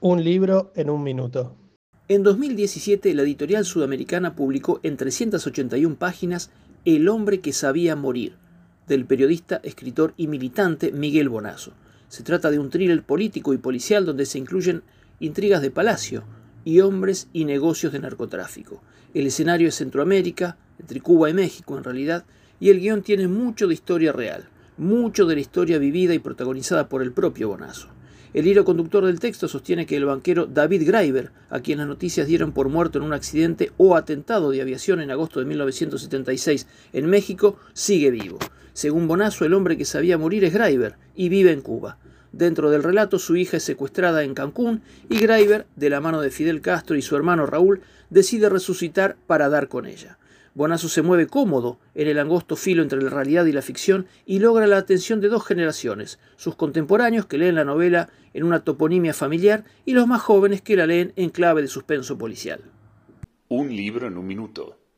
Un 0.00 0.22
libro 0.22 0.70
en 0.76 0.90
un 0.90 1.02
minuto. 1.02 1.56
En 2.06 2.22
2017, 2.22 3.12
la 3.14 3.22
editorial 3.22 3.64
sudamericana 3.64 4.36
publicó 4.36 4.78
en 4.84 4.96
381 4.96 5.96
páginas 5.96 6.52
El 6.84 7.08
hombre 7.08 7.40
que 7.40 7.52
sabía 7.52 7.96
morir, 7.96 8.36
del 8.86 9.06
periodista, 9.06 9.60
escritor 9.64 10.14
y 10.16 10.28
militante 10.28 10.92
Miguel 10.92 11.28
Bonazo. 11.28 11.72
Se 12.06 12.22
trata 12.22 12.52
de 12.52 12.60
un 12.60 12.70
thriller 12.70 13.02
político 13.02 13.52
y 13.52 13.58
policial 13.58 14.06
donde 14.06 14.24
se 14.24 14.38
incluyen 14.38 14.84
intrigas 15.18 15.62
de 15.62 15.72
palacio 15.72 16.22
y 16.64 16.78
hombres 16.78 17.26
y 17.32 17.44
negocios 17.44 17.92
de 17.92 17.98
narcotráfico. 17.98 18.80
El 19.14 19.26
escenario 19.26 19.66
es 19.66 19.74
Centroamérica, 19.74 20.58
entre 20.78 21.00
Cuba 21.00 21.28
y 21.28 21.34
México 21.34 21.76
en 21.76 21.82
realidad, 21.82 22.24
y 22.60 22.70
el 22.70 22.78
guion 22.78 23.02
tiene 23.02 23.26
mucho 23.26 23.66
de 23.66 23.74
historia 23.74 24.12
real, 24.12 24.44
mucho 24.76 25.26
de 25.26 25.34
la 25.34 25.40
historia 25.40 25.78
vivida 25.78 26.14
y 26.14 26.20
protagonizada 26.20 26.88
por 26.88 27.02
el 27.02 27.10
propio 27.10 27.48
Bonazo. 27.48 27.97
El 28.34 28.46
hilo 28.46 28.64
conductor 28.64 29.06
del 29.06 29.20
texto 29.20 29.48
sostiene 29.48 29.86
que 29.86 29.96
el 29.96 30.04
banquero 30.04 30.44
David 30.46 30.86
Graeber, 30.86 31.30
a 31.48 31.60
quien 31.60 31.78
las 31.78 31.86
noticias 31.86 32.26
dieron 32.26 32.52
por 32.52 32.68
muerto 32.68 32.98
en 32.98 33.04
un 33.04 33.14
accidente 33.14 33.72
o 33.78 33.96
atentado 33.96 34.50
de 34.50 34.60
aviación 34.60 35.00
en 35.00 35.10
agosto 35.10 35.40
de 35.40 35.46
1976 35.46 36.66
en 36.92 37.06
México, 37.06 37.58
sigue 37.72 38.10
vivo. 38.10 38.38
Según 38.74 39.08
Bonazo, 39.08 39.46
el 39.46 39.54
hombre 39.54 39.78
que 39.78 39.86
sabía 39.86 40.18
morir 40.18 40.44
es 40.44 40.52
Graeber 40.52 40.96
y 41.16 41.30
vive 41.30 41.52
en 41.52 41.62
Cuba. 41.62 41.96
Dentro 42.32 42.70
del 42.70 42.82
relato, 42.82 43.18
su 43.18 43.34
hija 43.36 43.56
es 43.56 43.62
secuestrada 43.62 44.22
en 44.22 44.34
Cancún 44.34 44.82
y 45.08 45.18
Graeber, 45.18 45.66
de 45.76 45.88
la 45.88 46.00
mano 46.00 46.20
de 46.20 46.30
Fidel 46.30 46.60
Castro 46.60 46.96
y 46.96 47.02
su 47.02 47.16
hermano 47.16 47.46
Raúl, 47.46 47.80
decide 48.10 48.50
resucitar 48.50 49.16
para 49.26 49.48
dar 49.48 49.68
con 49.68 49.86
ella. 49.86 50.18
Bonazo 50.58 50.88
se 50.88 51.02
mueve 51.02 51.28
cómodo 51.28 51.78
en 51.94 52.08
el 52.08 52.18
angosto 52.18 52.56
filo 52.56 52.82
entre 52.82 53.00
la 53.00 53.10
realidad 53.10 53.46
y 53.46 53.52
la 53.52 53.62
ficción 53.62 54.08
y 54.26 54.40
logra 54.40 54.66
la 54.66 54.78
atención 54.78 55.20
de 55.20 55.28
dos 55.28 55.46
generaciones, 55.46 56.18
sus 56.34 56.56
contemporáneos 56.56 57.26
que 57.26 57.38
leen 57.38 57.54
la 57.54 57.64
novela 57.64 58.08
en 58.34 58.42
una 58.42 58.64
toponimia 58.64 59.14
familiar 59.14 59.62
y 59.84 59.92
los 59.92 60.08
más 60.08 60.20
jóvenes 60.20 60.60
que 60.60 60.74
la 60.74 60.88
leen 60.88 61.12
en 61.14 61.30
clave 61.30 61.62
de 61.62 61.68
suspenso 61.68 62.18
policial. 62.18 62.60
Un 63.48 63.68
libro 63.68 64.08
en 64.08 64.18
un 64.18 64.26
minuto. 64.26 64.78